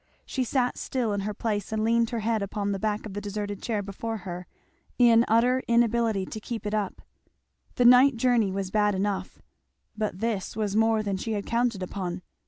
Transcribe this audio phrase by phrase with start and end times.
[0.25, 3.21] She sat still in her place and leaned her head upon the back of the
[3.21, 4.47] deserted chair before her,
[4.97, 7.03] in utter inability to keep it up.
[7.75, 9.43] The night journey was bad enough,
[9.95, 12.23] but this was more than she had counted upon.